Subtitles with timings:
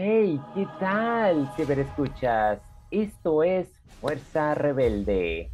[0.00, 2.60] Hey, ¿qué tal, ciberescuchas?
[2.92, 3.66] Esto es
[4.00, 5.50] Fuerza Rebelde.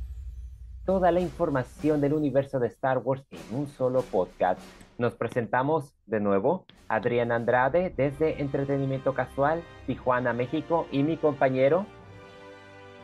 [0.85, 4.61] Toda la información del universo de Star Wars en un solo podcast.
[4.99, 11.87] Nos presentamos de nuevo, Adrián Andrade desde Entretenimiento Casual, Tijuana, México, y mi compañero.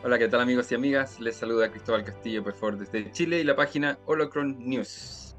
[0.03, 1.19] Hola, ¿qué tal amigos y amigas?
[1.19, 5.30] Les saluda Cristóbal Castillo, por favor, desde Chile y la página Holocron News.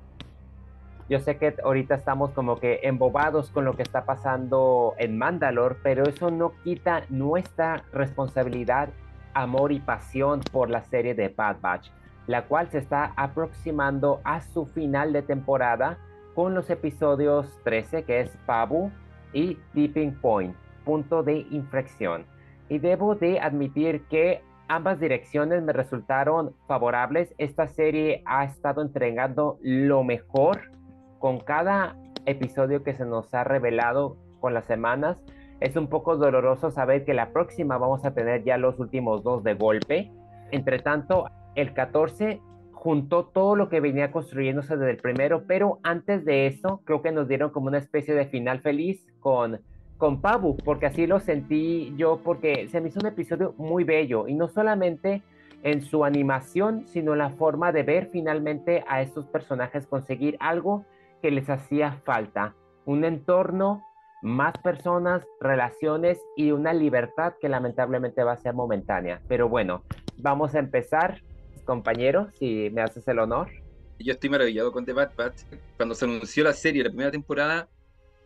[1.13, 5.77] Yo sé que ahorita estamos como que embobados con lo que está pasando en Mandalore,
[5.83, 8.89] pero eso no quita nuestra responsabilidad,
[9.35, 11.91] amor y pasión por la serie de Bad Batch,
[12.27, 15.99] la cual se está aproximando a su final de temporada
[16.35, 18.91] con los episodios 13, que es Pabu,
[19.35, 22.25] y Tipping Point, punto de inflexión.
[22.71, 27.35] Y debo de admitir que ambas direcciones me resultaron favorables.
[27.37, 30.73] Esta serie ha estado entregando lo mejor
[31.23, 31.95] con cada
[32.27, 35.19] episodio que se nos ha revelado con las semanas,
[35.61, 39.45] es un poco doloroso saber que la próxima vamos a tener ya los últimos dos
[39.45, 40.11] de golpe.
[40.51, 42.41] Entre tanto, el 14
[42.73, 47.13] juntó todo lo que venía construyéndose desde el primero, pero antes de eso, creo que
[47.13, 49.61] nos dieron como una especie de final feliz con,
[49.99, 54.27] con Pabu, porque así lo sentí yo, porque se me hizo un episodio muy bello
[54.27, 55.23] y no solamente
[55.63, 60.85] en su animación, sino en la forma de ver finalmente a estos personajes conseguir algo
[61.23, 63.83] que les hacía falta, un entorno,
[64.23, 69.23] más personas, relaciones y una libertad que lamentablemente va a ser momentánea.
[69.29, 69.85] Pero bueno,
[70.19, 71.23] vamos a empezar,
[71.65, 73.49] compañero, si me haces el honor.
[73.99, 75.43] Yo estoy maravillado con The Bad Batch.
[75.77, 77.69] Cuando se anunció la serie, la primera temporada,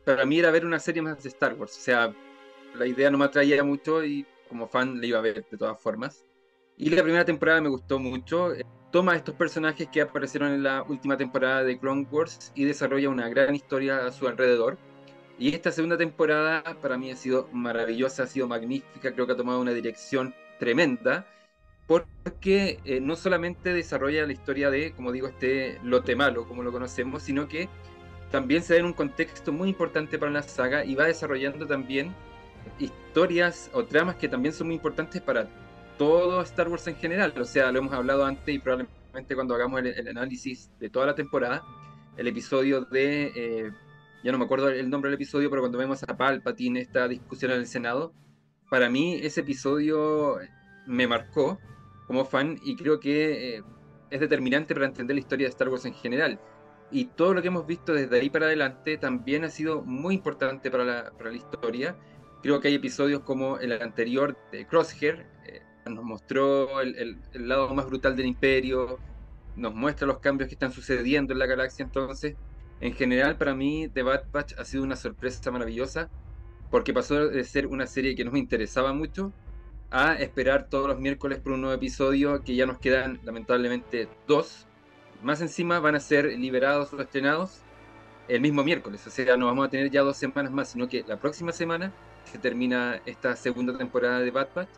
[0.05, 1.77] para mí era ver una serie más de Star Wars.
[1.77, 2.13] O sea,
[2.75, 5.81] la idea no me atraía mucho y como fan la iba a ver de todas
[5.81, 6.25] formas.
[6.77, 8.53] Y la primera temporada me gustó mucho
[8.91, 13.29] toma estos personajes que aparecieron en la última temporada de Clone Wars y desarrolla una
[13.29, 14.79] gran historia a su alrededor.
[15.39, 19.37] Y esta segunda temporada para mí ha sido maravillosa, ha sido magnífica, creo que ha
[19.37, 21.27] tomado una dirección tremenda,
[21.87, 26.73] porque eh, no solamente desarrolla la historia de, como digo, este lote malo, como lo
[26.73, 27.69] conocemos, sino que
[28.31, 32.15] también se da en un contexto muy importante para la saga y va desarrollando también
[32.79, 35.49] historias o tramas que también son muy importantes para
[35.99, 37.35] todo Star Wars en general.
[37.39, 41.15] O sea, lo hemos hablado antes y probablemente cuando hagamos el, análisis de toda la
[41.15, 41.63] temporada,
[42.17, 43.71] el episodio de, eh,
[44.23, 47.53] ya no me acuerdo el nombre del episodio, pero cuando vemos a Palpatine, esta discusión
[47.53, 48.13] en el Senado,
[48.71, 50.39] para mí ese episodio
[50.87, 51.59] me marcó
[52.07, 53.63] como fan y creo que eh,
[54.11, 56.41] es determinante para entender la historia de Star Wars en general.
[56.91, 60.71] Y todo lo que hemos visto desde ahí para adelante también ha sido muy importante
[60.71, 61.97] para la, para la historia.
[62.43, 67.87] Creo que hay episodios como el anterior de Crosshair, eh, nos mostró el, lado más
[67.87, 68.99] brutal del imperio,
[69.57, 71.85] nos muestra los cambios que están sucediendo en la galaxia.
[71.85, 72.37] Entonces,
[72.81, 76.11] en general, para mí, The Bad Batch ha sido una sorpresa maravillosa,
[76.71, 79.33] porque pasó de ser una serie que no me interesaba mucho
[79.91, 84.67] a esperar todos los miércoles por un nuevo episodio, que ya nos quedan lamentablemente dos.
[85.23, 87.63] Más encima van a ser liberados o estrenados
[88.29, 91.05] el mismo miércoles, o sea, no vamos a tener ya dos semanas más, sino que
[91.07, 91.93] la próxima semana
[92.25, 94.69] se termina esta segunda temporada de Bad Batch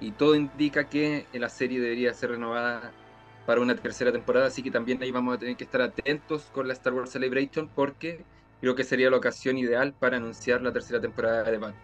[0.00, 2.92] y todo indica que la serie debería ser renovada
[3.46, 6.66] para una tercera temporada, así que también ahí vamos a tener que estar atentos con
[6.66, 8.24] la Star Wars Celebration porque
[8.60, 11.74] creo que sería la ocasión ideal para anunciar la tercera temporada de Batch.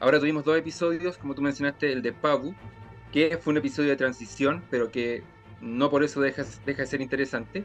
[0.00, 2.54] Ahora tuvimos dos episodios, como tú mencionaste, el de Pabu,
[3.12, 5.22] que fue un episodio de transición, pero que
[5.60, 7.64] no por eso deja, deja de ser interesante.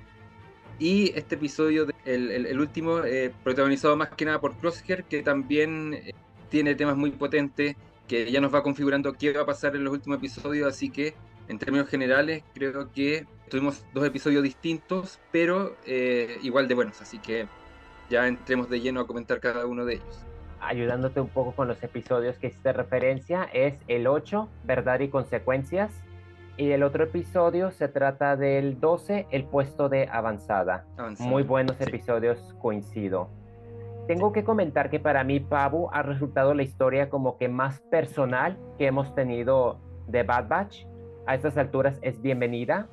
[0.77, 6.13] Y este episodio, el, último, eh, protagonizado más que nada por Crosshair, que también eh,
[6.49, 9.93] tiene temas muy potentes, que ya nos va configurando qué va a pasar en los
[9.93, 11.15] últimos episodios, así que
[11.47, 17.19] en términos generales creo que tuvimos dos episodios distintos, pero eh, igual de buenos, así
[17.19, 17.47] que
[18.09, 20.25] ya entremos de lleno a comentar cada uno de ellos.
[20.59, 25.91] Ayudándote un poco con los episodios que hiciste referencia, es el 8, Verdad y Consecuencias,
[26.57, 30.85] y el otro episodio se trata del 12, El puesto de avanzada.
[31.19, 33.29] Muy buenos episodios, coincido.
[34.07, 38.55] Tengo que comentar que para mí Pabu ha resultado la historia como que más personal
[38.77, 40.85] que hemos tenido de Bad Batch.
[41.25, 42.87] A estas alturas es bienvenida.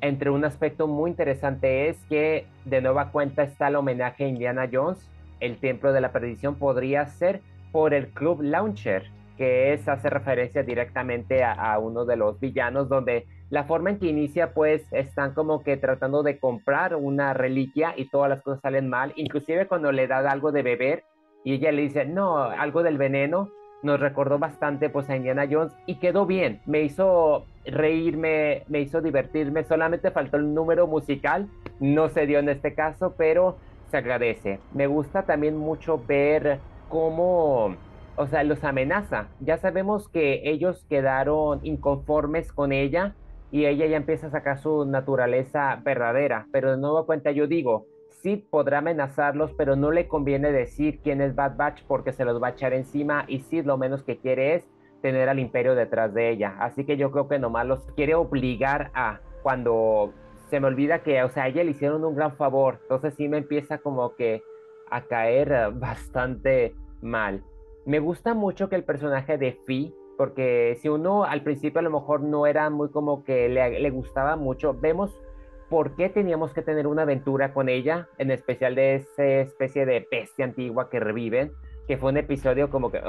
[0.00, 4.68] Entre un aspecto muy interesante es que de nueva cuenta está el homenaje a Indiana
[4.70, 5.08] Jones.
[5.38, 10.64] El Templo de la Perdición podría ser por el Club Launcher, que es hace referencia
[10.64, 15.32] directamente a, a uno de los villanos donde la forma en que inicia, pues están
[15.34, 19.92] como que tratando de comprar una reliquia y todas las cosas salen mal, inclusive cuando
[19.92, 21.04] le da algo de beber
[21.44, 23.50] y ella le dice, no, algo del veneno,
[23.82, 29.00] nos recordó bastante pues a Indiana Jones y quedó bien, me hizo reírme, me hizo
[29.00, 31.48] divertirme, solamente faltó el número musical,
[31.78, 33.58] no se dio en este caso, pero
[33.90, 34.58] se agradece.
[34.72, 36.58] Me gusta también mucho ver
[36.88, 37.76] cómo
[38.16, 39.28] o sea, los amenaza.
[39.40, 43.14] Ya sabemos que ellos quedaron inconformes con ella
[43.56, 47.86] y ella ya empieza a sacar su naturaleza verdadera, pero de nuevo cuenta yo digo,
[48.10, 52.42] Sid podrá amenazarlos, pero no le conviene decir quién es Bad Batch porque se los
[52.42, 54.68] va a echar encima y Sid lo menos que quiere es
[55.00, 56.54] tener al imperio detrás de ella.
[56.60, 60.12] Así que yo creo que nomás los quiere obligar a cuando
[60.50, 62.80] se me olvida que, o sea, a ella le hicieron un gran favor.
[62.82, 64.42] Entonces sí me empieza como que
[64.90, 67.42] a caer bastante mal.
[67.86, 71.90] Me gusta mucho que el personaje de Fi, porque si uno al principio a lo
[71.90, 75.20] mejor no era muy como que le, le gustaba mucho, vemos
[75.68, 80.06] por qué teníamos que tener una aventura con ella, en especial de esa especie de
[80.10, 81.52] bestia antigua que reviven,
[81.86, 83.00] que fue un episodio como que,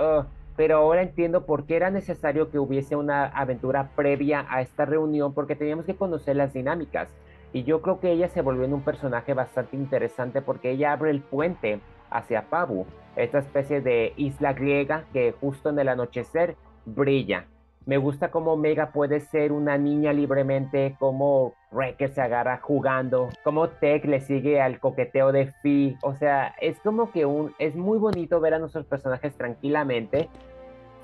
[0.55, 5.33] pero ahora entiendo por qué era necesario que hubiese una aventura previa a esta reunión,
[5.33, 7.09] porque teníamos que conocer las dinámicas.
[7.53, 11.11] Y yo creo que ella se volvió en un personaje bastante interesante porque ella abre
[11.11, 11.79] el puente
[12.09, 16.55] hacia Pabu, esta especie de isla griega que justo en el anochecer
[16.87, 17.45] brilla.
[17.85, 23.69] Me gusta cómo Mega puede ser una niña libremente, cómo Wrecker se agarra jugando, cómo
[23.69, 25.97] Tech le sigue al coqueteo de Fi.
[26.01, 30.27] O sea, es como que un, es muy bonito ver a nuestros personajes tranquilamente,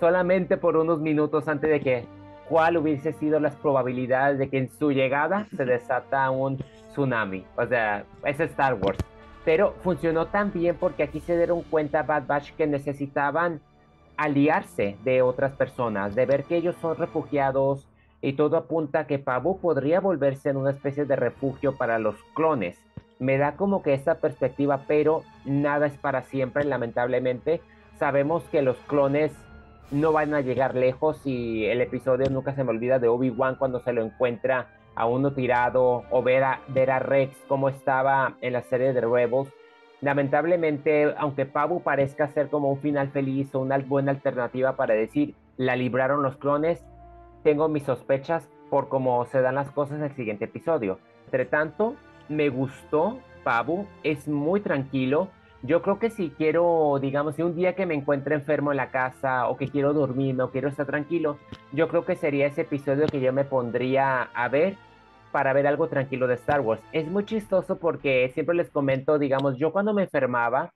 [0.01, 2.06] solamente por unos minutos antes de que
[2.50, 6.57] cuál hubiese sido las probabilidades de que en su llegada se desata un
[6.91, 7.45] tsunami.
[7.56, 9.00] O sea, es Star Wars.
[9.45, 13.62] Pero funcionó tan bien porque aquí se dieron cuenta Bad Batch que necesitaban
[14.23, 17.85] aliarse de otras personas, de ver que ellos son refugiados
[18.21, 22.15] y todo apunta a que Pabu podría volverse en una especie de refugio para los
[22.33, 22.77] clones.
[23.19, 27.59] Me da como que esa perspectiva, pero nada es para siempre, lamentablemente.
[27.99, 29.33] Sabemos que los clones
[29.91, 33.81] no van a llegar lejos y el episodio nunca se me olvida de Obi-Wan cuando
[33.81, 38.53] se lo encuentra a uno tirado o ver a, ver a Rex como estaba en
[38.53, 39.49] la serie de Rebels
[40.03, 45.33] Lamentablemente, aunque Pabu parezca ser como un final feliz o una buena alternativa para decir
[45.55, 46.83] la libraron los clones,
[47.41, 51.00] tengo mis sospechas por cómo se dan las cosas en el siguiente episodio.
[51.23, 51.95] Entre tanto,
[52.27, 55.29] me gustó Pabu, es muy tranquilo.
[55.61, 58.91] Yo creo que si quiero, digamos, si un día que me encuentre enfermo en la
[58.91, 61.38] casa o que quiero dormir o quiero estar tranquilo,
[61.71, 64.75] yo creo que sería ese episodio que yo me pondría a ver
[65.33, 66.81] para ver algo tranquilo de Star Wars.
[66.94, 70.71] Es muy chistoso porque siempre les comento, digamos, yo cuando me enfermaba,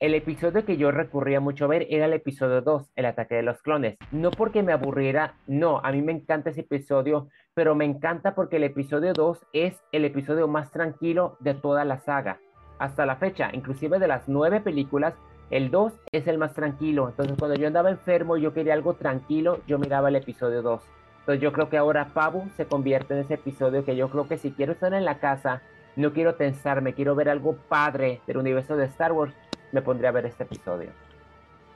[0.00, 3.42] el episodio que yo recurría mucho a ver era el episodio 2, el ataque de
[3.42, 3.98] los clones.
[4.10, 8.56] No porque me aburriera, no, a mí me encanta ese episodio, pero me encanta porque
[8.56, 12.40] el episodio 2 es el episodio más tranquilo de toda la saga.
[12.78, 15.14] Hasta la fecha, inclusive de las nueve películas,
[15.50, 17.08] el 2 es el más tranquilo.
[17.08, 20.80] Entonces cuando yo andaba enfermo y yo quería algo tranquilo, yo miraba el episodio 2.
[21.28, 24.38] Entonces yo creo que ahora Pabu se convierte en ese episodio que yo creo que
[24.38, 25.60] si quiero estar en la casa,
[25.94, 29.34] no quiero tensarme, quiero ver algo padre del universo de Star Wars,
[29.70, 30.88] me pondría a ver este episodio.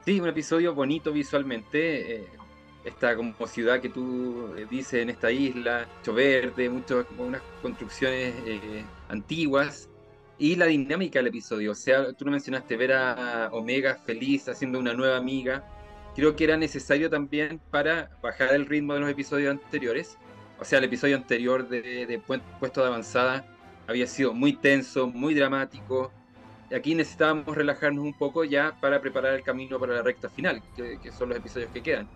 [0.03, 2.15] Sí, un episodio bonito visualmente.
[2.15, 2.27] Eh,
[2.83, 8.33] esta como ciudad que tú eh, dices en esta isla, mucho verde, mucho, unas construcciones
[8.47, 9.87] eh, antiguas.
[10.39, 14.79] Y la dinámica del episodio, o sea, tú no mencionaste ver a Omega feliz haciendo
[14.79, 15.63] una nueva amiga,
[16.15, 20.17] creo que era necesario también para bajar el ritmo de los episodios anteriores.
[20.59, 22.21] O sea, el episodio anterior de,
[22.59, 23.45] Puesto de Avanzada
[23.87, 26.11] había sido muy tenso, muy dramático.
[26.69, 30.61] Y aquí necesitábamos relajarnos un poco ya para preparar el camino para la recta final,
[30.75, 32.07] que, son los episodios que quedan.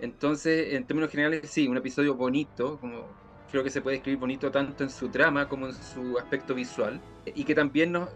[0.00, 3.06] Entonces, en términos generales, sí, un episodio bonito, como
[3.50, 7.00] creo que se puede escribir bonito tanto en su trama como en su aspecto visual,
[7.26, 8.08] y que también nos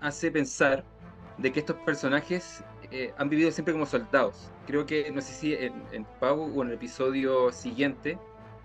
[0.00, 0.84] hace pensar
[1.38, 4.50] de que estos personajes eh, han vivido siempre como soldados.
[4.66, 8.18] Creo que, no sé si en, en Pau o en el episodio siguiente,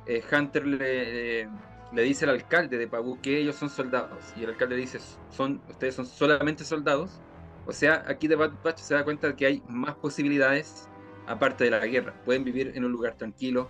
[0.06, 1.50] eh, Hunter le,
[1.94, 4.34] le, dice al alcalde de Pau que ellos son soldados.
[4.38, 5.00] Y el alcalde dice,
[5.30, 7.22] son, ustedes son solamente soldados.
[7.66, 10.90] O sea, aquí de Bad Batch se da cuenta de que hay más posibilidades
[11.28, 12.14] aparte de la guerra.
[12.26, 13.70] Pueden vivir en un lugar tranquilo,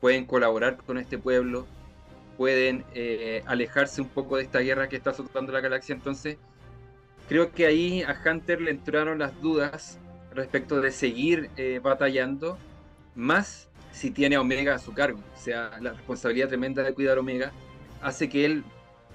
[0.00, 1.66] pueden colaborar con este pueblo,
[2.36, 5.94] pueden eh, alejarse un poco de esta guerra que está azotando la galaxia.
[5.94, 6.36] Entonces,
[7.28, 9.98] Creo que ahí a Hunter le entraron las dudas
[10.32, 12.56] respecto de seguir eh, batallando,
[13.14, 15.20] más si tiene a Omega a su cargo.
[15.36, 17.52] O sea, la responsabilidad tremenda de cuidar Omega
[18.00, 18.64] hace que él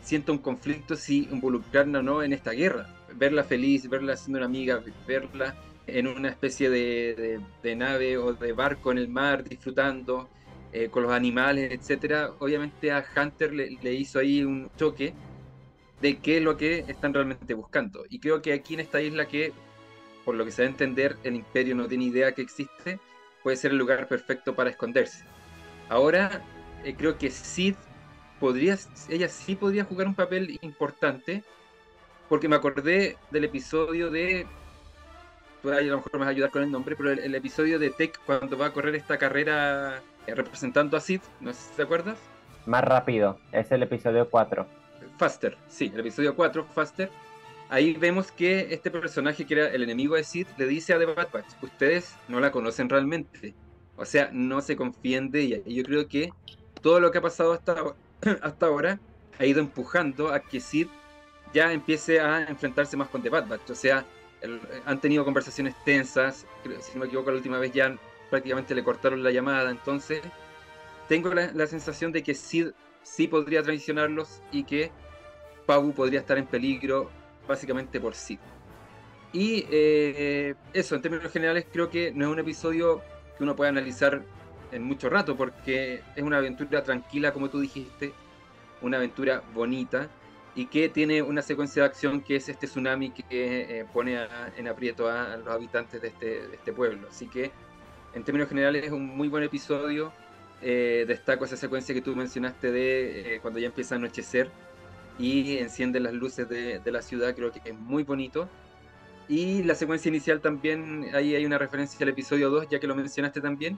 [0.01, 2.87] sienta un conflicto si involucrarla o no en esta guerra.
[3.15, 5.55] Verla feliz, verla siendo una amiga, verla
[5.87, 7.41] en una especie de,
[7.75, 10.29] nave o de barco en el mar disfrutando
[10.71, 12.29] eh, con los animales, etcétera.
[12.37, 15.15] Obviamente a Hunter le hizo ahí un choque
[16.03, 18.03] de qué es lo que están realmente buscando.
[18.09, 19.53] Y creo que aquí en esta isla que,
[20.25, 22.99] por lo que se va a entender, el imperio no tiene idea que existe,
[23.41, 25.23] puede ser el lugar perfecto para esconderse.
[25.87, 26.43] Ahora,
[26.83, 27.75] eh, creo que Sid
[28.41, 31.41] podría, ella sí podría jugar un papel importante,
[32.27, 34.45] porque me acordé del episodio de
[35.63, 37.91] ahí a lo mejor me vas a ayudar con el nombre, pero el, episodio de
[37.91, 41.83] Tech cuando va a correr esta carrera eh, representando a Sid, no sé si te
[41.83, 42.17] acuerdas.
[42.65, 44.82] Más rápido, es el episodio 4.
[45.17, 47.09] Faster, sí, el episodio 4, Faster.
[47.69, 51.05] Ahí vemos que este personaje que era el enemigo de Sid le dice a The
[51.05, 53.53] Bad Batch, ustedes no la conocen realmente.
[53.95, 55.57] O sea, no se confíen de ella.
[55.65, 56.31] Y yo creo que
[56.81, 57.75] todo lo que ha pasado hasta,
[58.41, 58.99] hasta ahora
[59.39, 60.87] ha ido empujando a que Sid
[61.53, 63.69] ya empiece a enfrentarse más con The Bad Batch.
[63.69, 64.05] O sea,
[64.85, 67.97] han tenido conversaciones tensas, si no me equivoco la última vez ya
[68.29, 70.21] prácticamente le cortaron la llamada, entonces
[71.07, 72.69] tengo la, sensación de que Sid
[73.03, 74.91] sí podría traicionarlos y que
[75.65, 77.09] Pau podría estar en peligro
[77.47, 78.39] básicamente por Sid.
[79.31, 83.01] Y eh, eso, en términos generales, creo que no es un episodio
[83.35, 84.21] que uno pueda analizar
[84.71, 88.13] en mucho rato, porque es una aventura tranquila, como tú dijiste,
[88.81, 90.09] una aventura bonita,
[90.55, 94.19] y que tiene una secuencia de acción que es este tsunami que eh, pone
[94.55, 97.07] en aprieto a, los habitantes de este, de este, pueblo.
[97.09, 97.51] Así que,
[98.13, 100.13] en términos generales, es un muy buen episodio.
[100.61, 104.51] Eh, destaco esa secuencia que tú mencionaste de cuando ya empieza a anochecer
[105.19, 108.49] y encienden las luces de, de, la ciudad, creo que es muy bonito.
[109.27, 112.95] Y la secuencia inicial también, ahí hay una referencia al episodio 2, ya que lo
[112.95, 113.77] mencionaste también,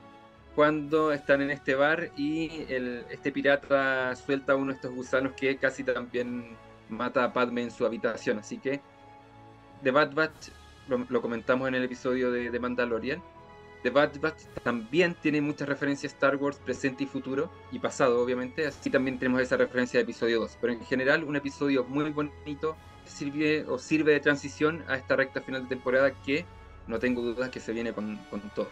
[0.55, 5.57] cuando están en este bar y el, este pirata suelta uno de estos gusanos que
[5.57, 6.55] casi también
[6.89, 8.39] mata a Padme en su habitación.
[8.39, 8.79] Así que
[9.83, 10.49] The Bad Batch,
[10.87, 13.21] lo, comentamos en el episodio de, de, Mandalorian,
[13.85, 18.19] The Bad Batch también tiene muchas referencias a Star Wars presente y futuro, y pasado
[18.19, 20.57] obviamente, así también tenemos esa referencia de episodio 2.
[20.59, 22.75] Pero en general un episodio muy bonito,
[23.05, 26.45] sirve o sirve de transición a esta recta final de temporada que
[26.87, 28.69] no tengo dudas que se viene con, con todo.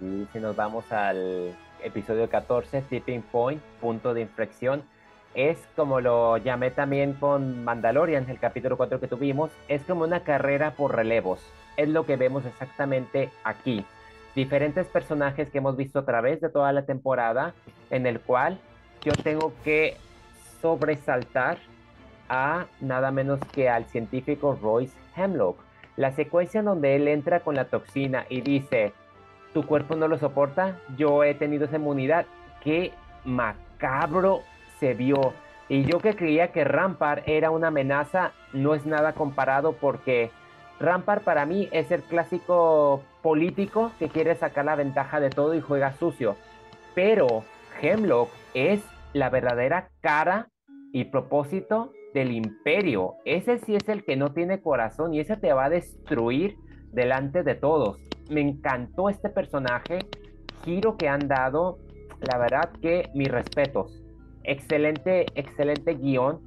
[0.00, 4.82] Y si nos vamos al episodio 14, Tipping Point, punto de inflexión,
[5.34, 10.24] es como lo llamé también con Mandalorian, el capítulo 4 que tuvimos, es como una
[10.24, 11.40] carrera por relevos.
[11.76, 13.86] Es lo que vemos exactamente aquí.
[14.34, 17.54] Diferentes personajes que hemos visto a través de toda la temporada,
[17.90, 18.58] en el cual
[19.02, 19.96] yo tengo que
[20.60, 21.58] sobresaltar
[22.28, 25.58] a nada menos que al científico Royce Hemlock.
[25.96, 28.92] La secuencia en donde él entra con la toxina y dice,
[29.52, 32.26] tu cuerpo no lo soporta, yo he tenido esa inmunidad.
[32.62, 32.92] Qué
[33.24, 34.42] macabro
[34.78, 35.32] se vio.
[35.68, 40.30] Y yo que creía que Rampart era una amenaza, no es nada comparado porque
[40.80, 45.60] Rampart para mí es el clásico político que quiere sacar la ventaja de todo y
[45.60, 46.36] juega sucio.
[46.94, 47.44] Pero
[47.80, 48.82] Hemlock es
[49.12, 50.48] la verdadera cara
[50.92, 53.14] y propósito del imperio.
[53.24, 56.56] Ese sí es el que no tiene corazón y ese te va a destruir
[56.92, 57.98] delante de todos.
[58.30, 59.98] Me encantó este personaje,
[60.64, 61.78] giro que han dado,
[62.20, 64.02] la verdad que mis respetos.
[64.44, 66.40] Excelente, excelente guion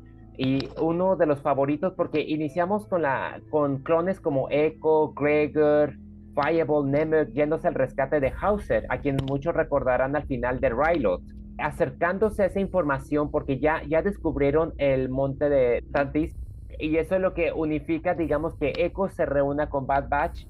[0.43, 5.93] y uno de los favoritos porque iniciamos con, la, con clones como Echo, Gregor,
[6.33, 11.21] Fireball, Nemec yéndose al rescate de Hauser, a quien muchos recordarán al final de Rylot.
[11.59, 16.35] Acercándose a esa información porque ya, ya descubrieron el monte de Tantis
[16.79, 20.47] y eso es lo que unifica, digamos, que Echo se reúna con Bad Batch,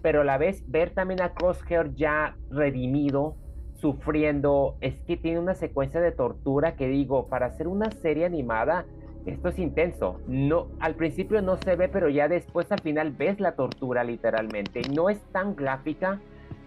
[0.00, 3.36] pero a la vez ver también a Crosshair ya redimido,
[3.74, 8.86] sufriendo, es que tiene una secuencia de tortura que digo, para hacer una serie animada,
[9.26, 10.20] esto es intenso.
[10.26, 14.82] No, al principio no se ve, pero ya después al final ves la tortura literalmente.
[14.94, 16.20] No es tan gráfica,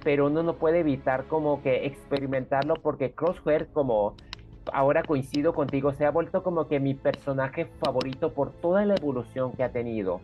[0.03, 4.15] pero uno no puede evitar como que experimentarlo porque Crosshair como
[4.73, 9.51] ahora coincido contigo, se ha vuelto como que mi personaje favorito por toda la evolución
[9.53, 10.21] que ha tenido.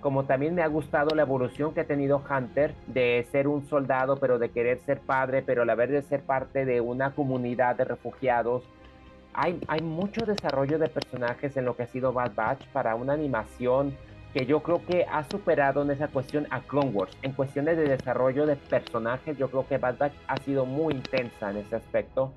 [0.00, 4.18] Como también me ha gustado la evolución que ha tenido Hunter de ser un soldado,
[4.18, 7.76] pero de querer ser padre, pero a la vez de ser parte de una comunidad
[7.76, 8.62] de refugiados.
[9.38, 13.94] Hay, mucho desarrollo de personajes en lo que ha sido Bad Batch para una animación
[14.32, 17.16] que yo creo que ha superado en esa cuestión a Clone Wars.
[17.22, 21.50] En cuestiones de desarrollo de personajes, yo creo que Bad Batch ha sido muy intensa
[21.50, 22.32] en ese aspecto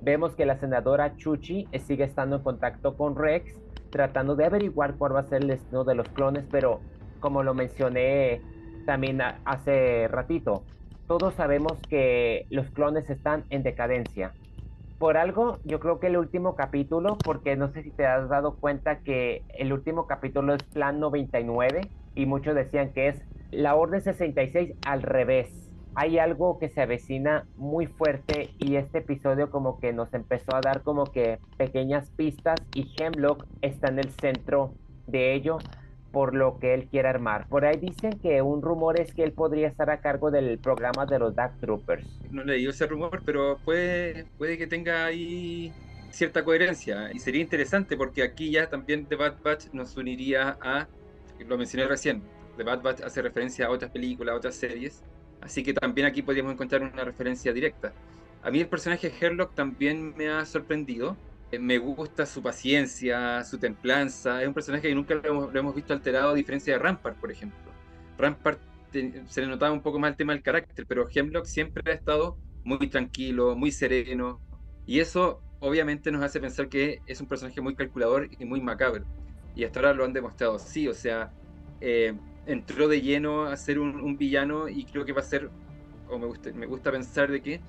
[0.00, 3.56] Vemos que la senadora Chuchi sigue estando en contacto con Rex,
[3.90, 6.80] tratando de averiguar cuál va a ser el destino de los clones, pero
[7.20, 8.40] como lo mencioné
[8.86, 10.64] también hace ratito,
[11.08, 14.32] todos sabemos que los clones están en decadencia.
[14.98, 18.56] Por algo, yo creo que el último capítulo, porque no sé si te has dado
[18.58, 21.82] cuenta que el último capítulo es Plan 99
[22.16, 25.70] y muchos decían que es la Orden 66 al revés.
[25.94, 30.60] Hay algo que se avecina muy fuerte y este episodio como que nos empezó a
[30.60, 34.74] dar como que pequeñas pistas y Hemlock está en el centro
[35.06, 35.58] de ello
[36.12, 37.46] por lo que él quiere armar.
[37.48, 41.06] Por ahí dicen que un rumor es que él podría estar a cargo del programa
[41.06, 42.06] de los Dark Troopers.
[42.30, 45.72] No leí ese rumor, pero puede, puede que tenga ahí
[46.10, 50.88] cierta coherencia y sería interesante porque aquí ya también The Bad Batch nos uniría a,
[51.46, 52.22] lo mencioné recién,
[52.56, 55.02] The Bad Batch hace referencia a otras películas, a otras series,
[55.40, 57.92] así que también aquí podríamos encontrar una referencia directa.
[58.42, 61.16] A mí el personaje Herlock también me ha sorprendido.
[61.50, 64.42] Eh, me gusta su paciencia, su templanza.
[64.42, 67.72] Es un personaje que nunca lo hemos, visto alterado, a diferencia de Rampart, por ejemplo.
[68.18, 71.94] Rampart se le notaba un poco más el tema del carácter, pero Hemlock siempre ha
[71.94, 74.40] estado muy tranquilo, muy sereno.
[74.86, 79.04] Y eso obviamente nos hace pensar que es un personaje muy calculador y muy macabro.
[79.54, 81.32] Y hasta ahora lo han demostrado así, o sea,
[81.80, 82.14] eh,
[82.46, 85.50] entró de lleno a ser un, villano y creo que va a ser,
[86.08, 87.60] o me me gusta pensar de que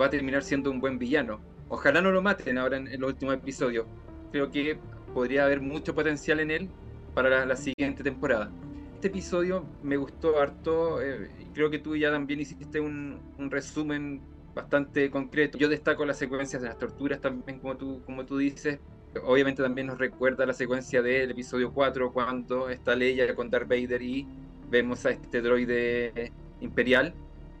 [0.00, 1.40] va a terminar siendo un buen villano.
[1.68, 3.86] Ojalá no lo maten ahora en, los últimos episodios.
[4.32, 4.78] Creo que
[5.12, 6.68] podría haber mucho potencial en él
[7.14, 8.50] para la, siguiente temporada.
[8.94, 11.02] Este episodio me gustó harto.
[11.02, 14.22] Eh, creo que tú ya también hiciste un, un resumen
[14.54, 15.58] bastante concreto.
[15.58, 18.78] Yo destaco las secuencias de las torturas también, como tú, como tú dices.
[19.24, 24.02] Obviamente también nos recuerda la secuencia del episodio 4, cuando está Leia con Darth Vader
[24.02, 24.26] y
[24.70, 27.14] vemos a este droide imperial.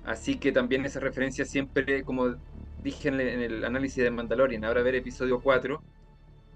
[0.04, 2.36] Así que también esa referencia siempre, como
[2.88, 5.80] dije en el, análisis de Mandalorian, ahora ver episodio 4,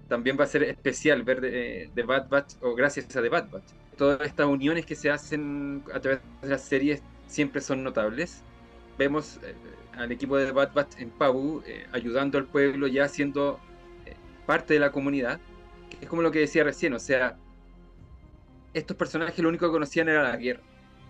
[0.07, 3.49] también va a ser especial ver de, de, Bad Batch o gracias a The Bad
[3.49, 3.71] Batch.
[3.97, 8.43] Todas estas uniones que se hacen a través de las series siempre son notables.
[8.97, 9.53] Vemos eh,
[9.95, 13.59] al equipo de Bad Batch en Pabu, eh, ayudando al pueblo, ya siendo
[14.05, 15.39] eh, parte de la comunidad,
[15.89, 17.37] que es como lo que decía recién, o sea,
[18.73, 20.61] estos personajes lo único que conocían era la guerra,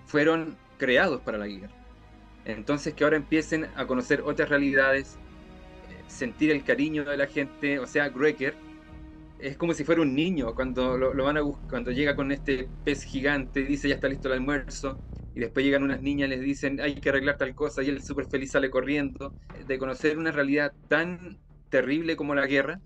[0.05, 1.82] fueron creados para la guerra.
[2.45, 5.15] Entonces que ahora empiecen a conocer otras realidades,
[5.89, 8.55] eh, sentir el cariño de la gente, o sea, Greker
[9.43, 13.03] es como si fuera un niño cuando lo, van a cuando llega con este pez
[13.03, 14.99] gigante, dice ya está listo el almuerzo,
[15.35, 18.25] y después llegan unas niñas les dicen hay que arreglar tal cosa, y él súper
[18.27, 19.33] feliz sale corriendo.
[19.67, 22.79] De conocer una realidad tan terrible como la guerra,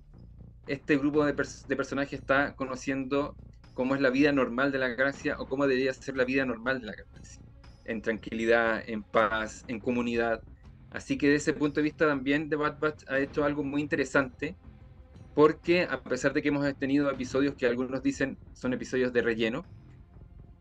[0.66, 3.38] este grupo de, personajes está conociendo
[3.74, 6.80] cómo es la vida normal de la galaxia o cómo debería ser la vida normal
[6.82, 7.47] de la galaxia.
[7.88, 10.44] En tranquilidad, en paz, en comunidad.
[10.92, 13.82] Así que desde ese punto de vista también The Bad Batch ha hecho algo muy
[13.82, 14.58] interesante
[15.34, 19.70] porque a pesar de que hemos tenido episodios que algunos dicen son episodios de relleno,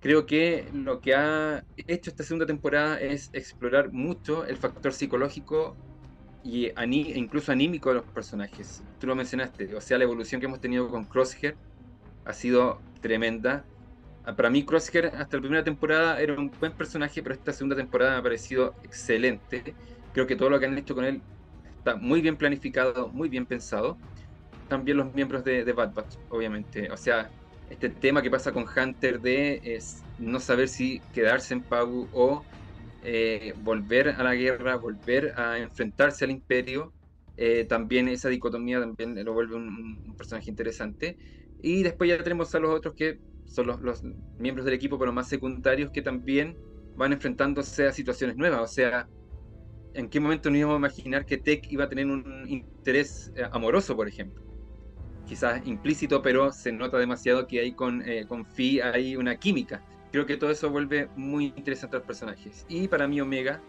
[0.00, 5.80] creo que lo que ha hecho esta segunda temporada es explorar mucho el factor psicológico
[6.42, 6.70] y
[7.18, 8.86] incluso anímico de los personajes.
[8.98, 11.58] Tú lo mencionaste, o sea, la evolución que hemos tenido con Crosshair
[12.24, 13.68] ha sido tremenda.
[14.26, 17.76] Ah, para mí Crosshair hasta la primera temporada era un buen personaje, pero esta segunda
[17.76, 19.74] temporada me ha parecido excelente.
[20.12, 21.22] Creo que todo lo que han hecho con él
[21.78, 23.96] está muy bien planificado, muy bien pensado
[24.68, 26.90] también los miembros de, Bad Batch, obviamente.
[26.90, 27.30] O sea,
[27.70, 32.44] este tema que pasa con Hunter de es no saber si quedarse en Pagu o
[33.02, 36.92] eh, volver a la guerra, volver a enfrentarse al imperio.
[37.36, 41.16] Eh, también esa dicotomía también lo vuelve un, personaje interesante.
[41.62, 44.02] Y después ya tenemos a los otros que son los, los,
[44.38, 46.56] miembros del equipo, pero más secundarios, que también
[46.96, 48.60] van enfrentándose a situaciones nuevas.
[48.60, 49.08] O sea,
[49.94, 53.48] ¿en qué momento nos íbamos a imaginar que Tech iba a tener un interés eh,
[53.50, 54.46] amoroso, por ejemplo?
[55.26, 59.82] quizás implícito, pero se nota demasiado que hay con, eh, con Fi hay una química.
[60.12, 62.64] Creo que todo eso vuelve muy interesante a los personajes.
[62.68, 63.60] Y para mí Omega,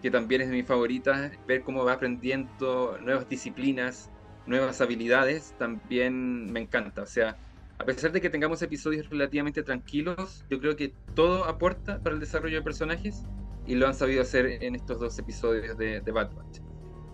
[0.00, 4.10] que también es de mis favoritas, ver cómo va aprendiendo nuevas disciplinas,
[4.46, 7.02] nuevas habilidades, también me encanta.
[7.02, 7.36] O sea,
[7.80, 12.20] a pesar de que tengamos episodios relativamente tranquilos, yo creo que todo aporta para el
[12.20, 13.24] desarrollo de personajes
[13.66, 16.60] y lo han sabido hacer en estos dos episodios de, de Bad Batch.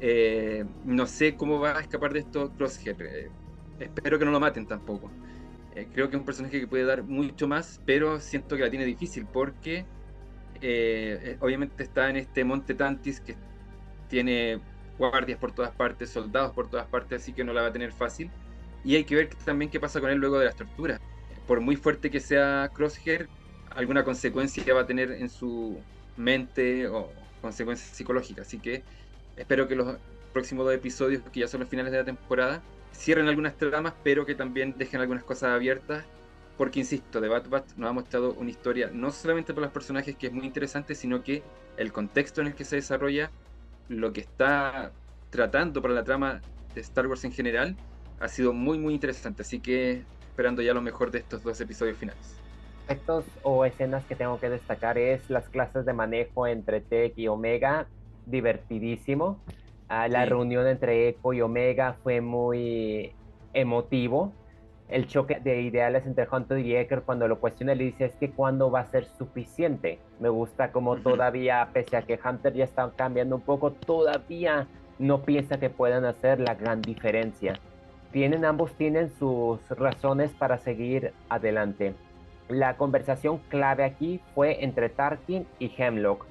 [0.01, 2.97] Eh, no sé cómo va a escapar de esto Crosshair.
[3.01, 3.31] Eh,
[3.79, 5.09] espero que no lo maten tampoco.
[5.77, 8.71] Eh, creo que es un personaje que puede dar mucho más, pero siento que la
[8.71, 9.85] tiene difícil porque
[10.61, 13.37] eh, eh, obviamente está en este monte Tantis que
[14.09, 14.59] tiene
[14.99, 17.93] guardias por todas partes, soldados por todas partes, así que no la va a tener
[17.93, 18.31] fácil.
[18.87, 21.01] Y hay que ver también qué pasa con él luego de las torturas.
[21.49, 23.29] Por muy fuerte que sea Crosshair,
[23.75, 25.81] alguna consecuencia va a tener en su
[26.17, 27.11] mente o
[27.43, 28.47] consecuencias psicológicas.
[28.47, 28.85] Así que
[29.37, 29.97] espero que los
[30.33, 32.63] próximos dos episodios, que ya son los finales de la temporada,
[32.95, 36.05] cierren algunas tramas, pero que también dejen algunas cosas abiertas.
[36.57, 40.15] Porque, insisto, The Bad Batch nos ha mostrado una historia no solamente por los personajes
[40.15, 41.43] que es muy interesante, sino que
[41.77, 43.33] el contexto en el que se desarrolla,
[43.89, 44.93] lo que está
[45.31, 46.41] tratando para la trama
[46.73, 47.77] de Star Wars en general,
[48.21, 49.43] ha sido muy, muy interesante.
[49.43, 52.37] Así que esperando ya lo mejor de estos dos episodios finales.
[52.83, 57.27] Aspectos o escenas que tengo que destacar es las clases de manejo entre Tech y
[57.27, 57.89] Omega,
[58.27, 59.41] divertidísimo
[59.89, 63.13] la reunión entre Echo y Omega fue muy
[63.53, 64.33] emotivo.
[64.89, 68.31] El choque de ideales entre Hunter y Ecker cuando lo cuestiona le dice es que
[68.31, 69.99] cuándo va a ser suficiente.
[70.21, 75.23] Me gusta como todavía, pese a que Hunter ya está cambiando un poco, todavía no
[75.23, 77.59] piensa que puedan hacer la gran diferencia.
[78.17, 81.93] Tienen, ambos tienen sus razones para seguir adelante.
[82.49, 86.25] la conversación clave aquí fue entre Tarkin y Hemlock.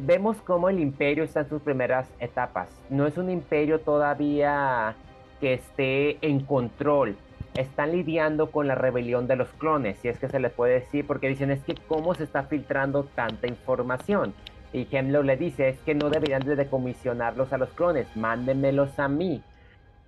[0.00, 2.68] Vemos cómo el imperio está en sus primeras etapas.
[2.88, 4.96] No es un imperio todavía
[5.40, 7.16] que esté en control.
[7.54, 11.06] Están lidiando con la rebelión de los clones, si es que se les puede decir,
[11.06, 14.34] porque dicen es que cómo se está filtrando tanta información.
[14.72, 19.06] Y Hemlock le dice es que no deberían de decomisionarlos a los clones, mándenmelos a
[19.06, 19.44] mí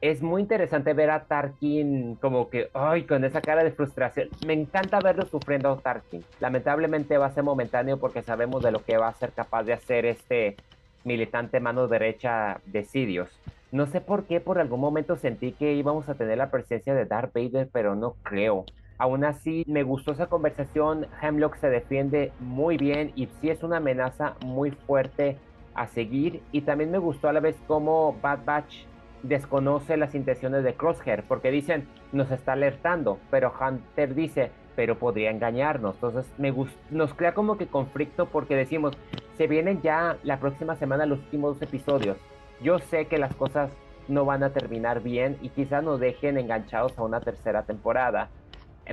[0.03, 4.29] es muy interesante ver a Tarkin como que, ay, con esa cara de frustración.
[4.45, 6.25] Me encanta verlo sufriendo a Tarkin.
[6.41, 9.75] Lamentablemente va a ser momentáneo porque sabemos de lo que va a ser capaz de
[9.75, 10.57] hacer este
[11.05, 13.31] militante mano derecha de Sidious.
[13.71, 17.05] No sé por qué por algún momento sentí que íbamos a tener la presencia de
[17.05, 18.65] Darth Vader, pero no creo.
[18.99, 21.07] Aún así, me gustó esa conversación.
[21.23, 25.39] Hemlock se defiende muy bien y sí es una amenaza muy fuerte
[25.75, 26.43] a seguir.
[26.51, 28.92] Y también me gustó a la vez cómo Bad Batch
[29.23, 35.31] desconoce las intenciones de Crosshair porque dicen nos está alertando, pero Hunter dice pero podría
[35.31, 35.97] engañarnos.
[35.97, 36.55] Entonces me
[36.91, 38.97] nos crea como que conflicto porque decimos
[39.37, 42.17] se vienen ya la próxima semana los últimos dos episodios.
[42.63, 43.71] Yo sé que las cosas
[44.09, 48.29] no van a terminar bien y quizás nos dejen enganchados a una tercera temporada.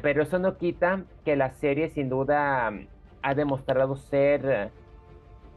[0.01, 2.71] Pero eso no quita que la serie sin duda
[3.21, 4.71] ha demostrado ser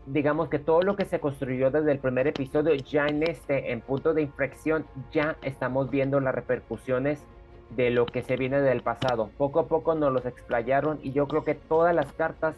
[0.07, 3.81] digamos que todo lo que se construyó desde el primer episodio, ya en este, en
[3.81, 7.25] punto de inflexión, ya estamos viendo las repercusiones
[7.71, 9.31] de lo que se viene del pasado.
[9.39, 12.55] Poco a poco nos los explayaron y yo creo que todas las cartas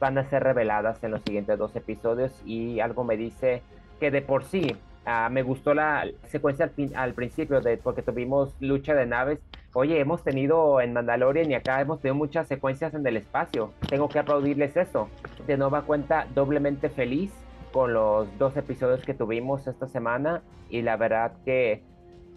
[0.00, 3.62] van a ser reveladas en los siguientes dos episodios y algo me dice
[4.00, 4.76] que de por sí
[5.10, 9.38] Ah, me gustó la secuencia al, al, principio, de, porque tuvimos lucha de naves.
[9.72, 13.72] Oye, hemos tenido en Mandalorian y acá hemos tenido muchas secuencias en el espacio.
[13.88, 15.08] Tengo que aplaudirles eso.
[15.46, 17.32] De nueva cuenta, doblemente feliz
[17.72, 21.82] con los dos episodios que tuvimos esta semana y la verdad que,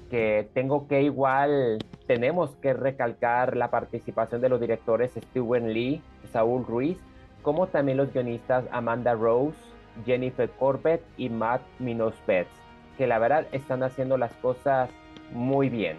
[0.10, 6.65] que tengo que igual, tenemos que recalcar la participación de los directores Steven Lee, Saúl
[6.65, 6.97] Ruiz,
[7.41, 9.57] como también los guionistas Amanda Rose,
[10.06, 12.62] Jennifer Corbett y Matt Minospets
[12.97, 14.89] que la verdad están haciendo las cosas
[15.32, 15.97] muy bien.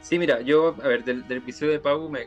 [0.00, 2.26] Sí, mira, yo, a ver, del, episodio de Pau, me,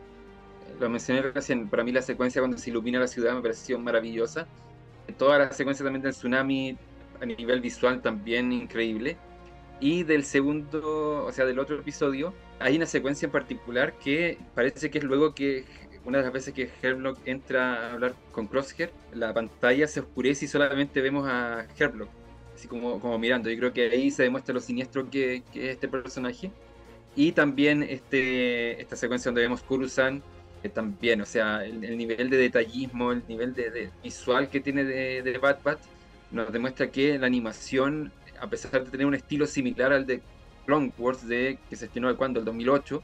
[0.80, 4.48] lo mencioné recién, para mí la secuencia cuando se ilumina la ciudad me pareció maravillosa.
[5.18, 6.78] Toda la secuencia también del tsunami
[7.22, 9.18] a nivel visual también increíble.
[9.80, 14.90] Y del segundo, o sea, del otro episodio, hay una secuencia en particular que parece
[14.90, 15.66] que es luego que
[16.06, 20.46] una de las veces que Herblock entra a hablar con Crosshair, la pantalla se oscurece
[20.46, 22.10] y solamente vemos a Herblock
[22.62, 23.50] así como, como mirando.
[23.50, 26.52] Yo creo que ahí se demuestra lo siniestro que, es este personaje.
[27.16, 30.22] Y también este, esta secuencia donde vemos Kurusan,
[30.62, 35.22] que también, o sea, el, nivel de detallismo, el nivel de, visual que tiene de,
[35.24, 35.80] de Bad Bat,
[36.32, 40.22] nos demuestra que la animación, a pesar de tener un estilo similar al de
[40.66, 43.02] Clone Wars, de, que se estrenó de cuando, el 2008,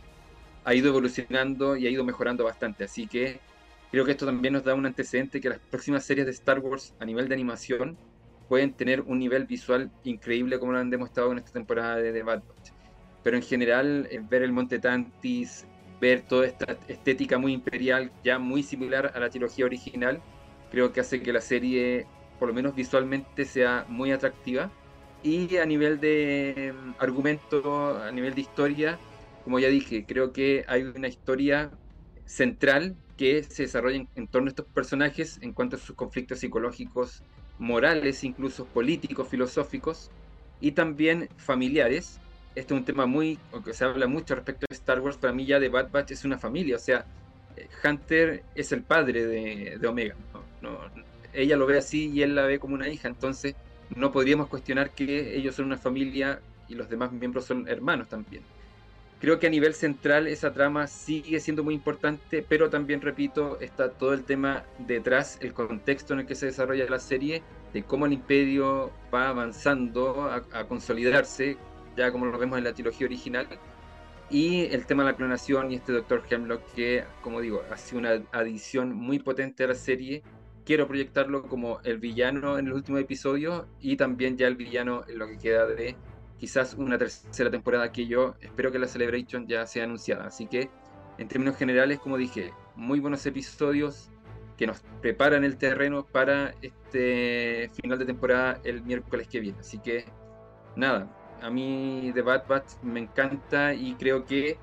[0.67, 2.83] ha ido evolucionando y ha ido mejorando bastante.
[2.83, 3.39] Así que
[3.89, 6.93] creo que esto también nos da un antecedente que las próximas series de Star Wars
[6.99, 7.97] a nivel de animación
[8.49, 12.21] pueden tener un nivel visual increíble como lo han demostrado en esta temporada de The
[12.21, 12.71] Bad Batch.
[13.23, 15.65] Pero en general, eh, ver el Monte Tantis,
[16.01, 20.21] ver toda esta estética muy imperial, ya muy similar a la trilogía original,
[20.69, 22.05] creo que hace que la serie,
[22.39, 24.69] por lo menos visualmente, sea muy atractiva.
[25.23, 28.99] Y a nivel de mm, argumento, a nivel de historia,
[29.47, 31.71] como ya dije, creo que hay una historia
[32.25, 37.23] central que se desarrolla en torno a estos personajes en cuanto a sus conflictos psicológicos
[37.57, 40.11] morales, incluso políticos, filosóficos
[40.59, 42.19] y también familiares.
[42.55, 45.45] Este es un tema muy, que se habla mucho respecto a Star Wars, para mí
[45.45, 47.05] ya de Bad Batch es una familia, o sea,
[47.55, 50.17] eh, Hunter es el padre de, Omega,
[51.31, 53.55] ella lo ve así y él la ve como una hija, entonces
[53.95, 58.43] no podríamos cuestionar que ellos son una familia y los demás miembros son hermanos también.
[59.19, 63.89] Creo que a nivel central esa trama sigue siendo muy importante, pero también, repito, está
[63.89, 67.41] todo el tema detrás, el contexto en el que se desarrolla la serie,
[67.73, 71.57] de cómo el imperio va avanzando a, consolidarse,
[71.95, 73.47] ya como lo vemos en la trilogía original,
[74.29, 77.99] y el tema de la clonación y este Doctor Hemlock que, como digo, ha sido
[77.99, 80.21] una adición muy potente a la serie.
[80.65, 85.17] Quiero proyectarlo como el villano en el último episodio y también ya el villano en
[85.17, 85.95] lo que queda de
[86.39, 90.25] quizás una tercera temporada que yo espero que la Celebration ya sea anunciada.
[90.25, 90.69] Así que,
[91.17, 94.09] en términos generales, como dije, muy buenos episodios
[94.57, 99.59] que nos preparan el terreno para este final de temporada el miércoles que viene.
[99.59, 100.05] Así que,
[100.75, 101.09] nada,
[101.41, 104.57] a mí The Bad Batch me encanta y creo que,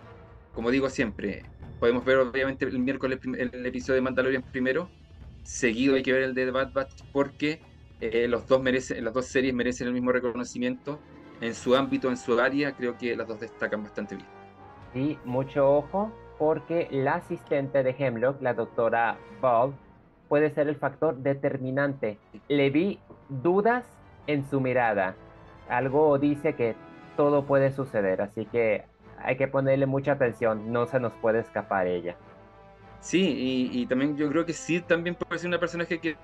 [0.52, 1.44] como digo siempre,
[1.78, 4.88] podemos ver obviamente el miércoles el episodio de Mandalorian primero,
[5.42, 7.60] seguido hay que ver el de The Bad Batch porque
[8.00, 11.00] eh, los dos merecen, las dos series merecen el mismo reconocimiento
[11.44, 14.28] en su ámbito, en su área, creo que las dos destacan bastante bien.
[14.94, 19.74] Y mucho ojo, porque la asistente de Hemlock, la doctora Bob,
[20.28, 22.18] puede ser el factor determinante.
[22.48, 23.85] Le vi dudas
[24.26, 25.16] en su mirada.
[25.68, 26.76] Algo dice que
[27.16, 28.85] todo puede suceder, así que
[29.18, 32.16] hay que ponerle mucha atención, no se nos puede escapar ella.
[33.00, 36.16] Sí, y, también yo creo que sí, también puede ser una personaje que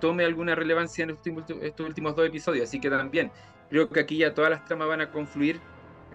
[0.00, 3.30] tome alguna relevancia en estos últimos, dos episodios, así que también
[3.70, 5.60] creo que aquí ya todas las tramas van a confluir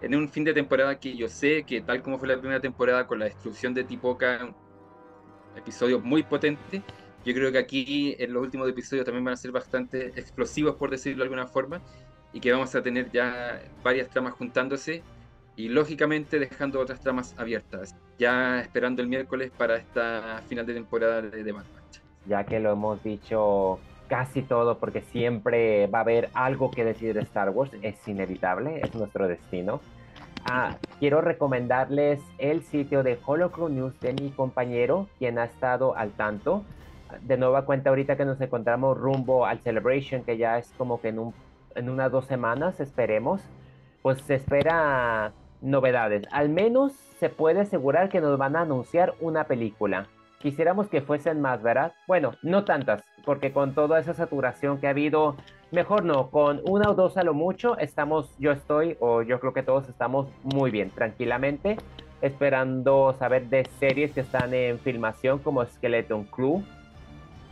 [0.01, 3.05] en un fin de temporada que yo sé que tal como fue la primera temporada
[3.05, 4.53] con la destrucción de Tipoca,
[5.55, 6.81] episodio muy potente,
[7.23, 10.89] yo creo que aquí en los últimos episodios también van a ser bastante explosivos, por
[10.89, 11.81] decirlo de alguna forma,
[12.33, 15.03] y que vamos a tener ya varias tramas juntándose
[15.55, 21.21] y lógicamente dejando otras tramas abiertas, ya esperando el miércoles para esta final de temporada
[21.21, 21.80] de Bad
[22.25, 27.13] Ya que lo hemos dicho casi todo, porque siempre va a haber algo que decir
[27.13, 29.79] de Star Wars, es inevitable, es nuestro destino.
[30.49, 36.11] Ah, quiero recomendarles el sitio de Holocron News de mi compañero, quien ha estado al
[36.11, 36.65] tanto
[37.21, 41.09] de nueva cuenta ahorita que nos encontramos rumbo al Celebration, que ya es como que
[41.09, 41.33] en, un,
[41.75, 43.41] en unas dos semanas, esperemos,
[44.01, 46.23] pues se espera novedades.
[46.31, 50.07] Al menos se puede asegurar que nos van a anunciar una película.
[50.41, 51.93] Quisiéramos que fuesen más, ¿verdad?
[52.07, 55.35] Bueno, no tantas, porque con toda esa saturación que ha habido,
[55.71, 59.53] mejor no, con una o dos a lo mucho, estamos, yo estoy, o yo creo
[59.53, 61.77] que todos estamos muy bien, tranquilamente,
[62.21, 66.63] esperando saber de series que están en filmación como Skeleton Crew,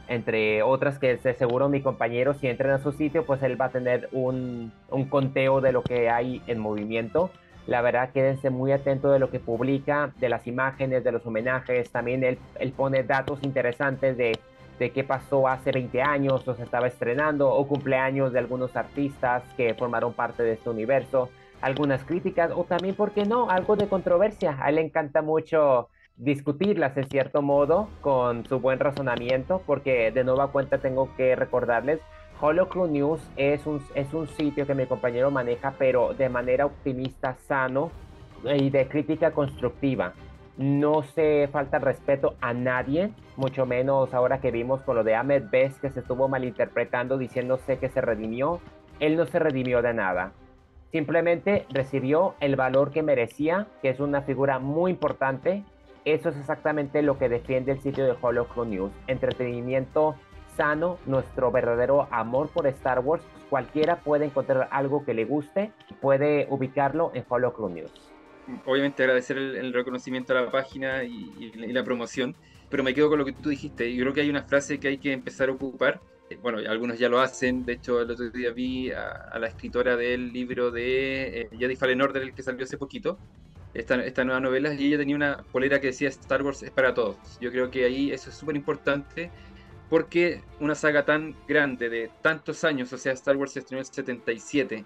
[0.08, 3.66] entre otras que de seguro mi compañero si entran a su sitio pues él va
[3.66, 7.30] a tener un, un, conteo de lo que hay en movimiento.
[7.68, 11.92] La verdad quédense muy atentos de lo que publica, de las imágenes, de los homenajes,
[11.92, 14.40] también él, él pone datos interesantes de,
[14.80, 19.44] de qué pasó hace 20 años o se estaba estrenando o cumpleaños de algunos artistas
[19.56, 21.30] que formaron parte de este universo,
[21.62, 24.58] algunas críticas o también, ¿por qué no?, algo de controversia.
[24.62, 30.24] A él le encanta mucho discutirlas en cierto modo con su buen razonamiento, porque de
[30.24, 32.00] nueva cuenta tengo que recordarles,
[32.42, 37.36] Holocron News es un, es un sitio que mi compañero maneja, pero de manera optimista,
[37.48, 37.92] sano
[38.46, 40.14] y de crítica constructiva.
[40.58, 45.44] No se falta respeto a nadie, mucho menos ahora que vimos con lo de Ahmed
[45.52, 48.60] Best que se estuvo malinterpretando diciéndose que se redimió.
[49.00, 50.32] Él no se redimió de nada.
[50.92, 55.64] Simplemente recibió el valor que merecía, que es una figura muy importante
[56.06, 58.92] eso es exactamente lo que defiende el sitio de Holocron News.
[59.08, 60.16] Entretenimiento
[60.60, 63.24] sano, nuestro verdadero amor por Star Wars.
[63.50, 68.12] Cualquiera puede encontrar algo que le guste, puede ubicarlo en Holocron News.
[68.66, 72.36] Obviamente agradecer el, reconocimiento a la página y, la promoción,
[72.70, 73.96] pero me quedo con lo que tú dijiste.
[73.96, 76.02] Yo creo que hay una frase que hay que empezar a ocupar.
[76.42, 77.66] Bueno, algunos ya lo hacen.
[77.66, 82.02] De hecho, el otro día vi a, la escritora del libro de eh, Jedi Fallen
[82.02, 83.18] Order, el que salió hace poquito,
[83.74, 86.94] esta, esta, nueva novela y ella tenía una polera que decía Star Wars es para
[86.94, 87.16] todos.
[87.40, 89.32] Yo creo que ahí eso es súper importante
[89.90, 93.88] porque una saga tan grande de tantos años, o sea, Star Wars se estrenó en
[93.88, 94.86] el 77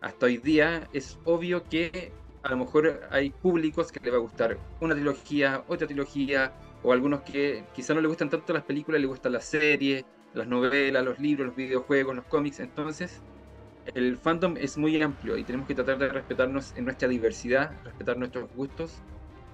[0.00, 2.12] hasta hoy día, es obvio que
[2.42, 6.92] a lo mejor hay públicos que le va a gustar una trilogía, otra trilogía, o
[6.92, 11.02] algunos que quizá no le gustan tanto las películas, le gustan las series, las novelas,
[11.02, 12.60] los libros, los videojuegos, los cómics.
[12.60, 13.22] Entonces,
[13.94, 18.18] el fandom es muy amplio y tenemos que tratar de respetarnos en nuestra diversidad, respetar
[18.18, 19.00] nuestros gustos.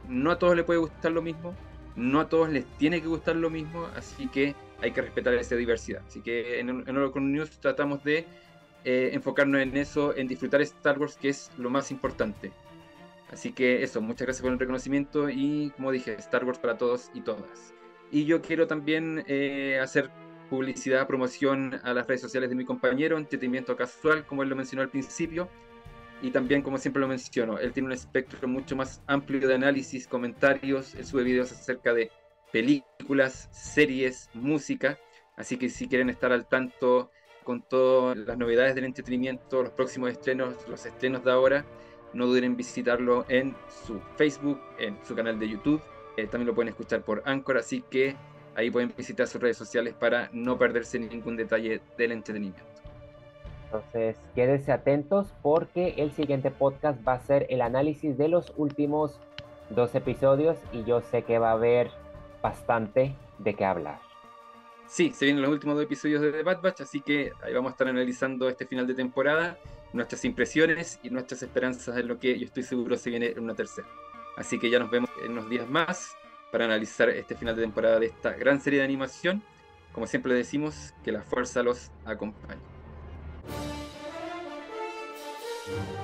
[0.09, 1.55] No a todos les puede gustar lo mismo,
[1.97, 5.57] no a todos les tiene que gustar lo mismo, así que hay que respetar esa
[5.57, 6.03] diversidad.
[6.07, 8.27] Así que en, en News tratamos de
[8.85, 12.53] eh, enfocarnos en eso, en disfrutar Star Wars, que es lo más importante.
[13.31, 17.11] Así que eso, muchas gracias por el reconocimiento y como dije, Star Wars para todos
[17.15, 17.75] y todas.
[18.11, 20.11] Y yo quiero también eh, hacer
[20.49, 24.83] publicidad, promoción a las redes sociales de mi compañero, entretenimiento casual, como él lo mencionó
[24.83, 25.49] al principio.
[26.23, 30.07] Y también, como siempre lo menciono, él tiene un espectro mucho más amplio de análisis,
[30.07, 32.11] comentarios, él sube videos acerca de
[32.53, 34.99] películas, series, música.
[35.37, 37.11] Así que si quieren estar al tanto
[37.45, 41.65] con todas las novedades del entretenimiento, los próximos estrenos, los estrenos de ahora,
[42.13, 43.57] no duden en visitarlo en
[43.87, 45.81] su Facebook, en su canal de YouTube.
[46.17, 48.17] Eh, también lo pueden escuchar por Anchor, así que
[48.57, 52.70] Ahí pueden visitar sus redes sociales para no perderse ningún detalle del entretenimiento.
[53.73, 59.21] Entonces, quédense atentos porque el siguiente podcast va a ser el análisis de los últimos
[59.71, 61.89] dos episodios y yo sé que va a haber
[62.43, 64.01] bastante de qué hablar.
[64.89, 67.71] Sí, se vienen los últimos dos episodios de The Bad Batch, así que ahí vamos
[67.71, 69.57] a estar analizando este final de temporada,
[69.93, 73.55] nuestras impresiones y nuestras esperanzas en lo que yo estoy seguro se viene en una
[73.55, 73.87] tercera.
[74.37, 76.17] Así que ya nos vemos en unos días más
[76.51, 79.45] para analizar este final de temporada de esta gran serie de animación.
[79.93, 82.80] Como siempre decimos, que la fuerza los acompañe.
[85.67, 86.00] Thank you.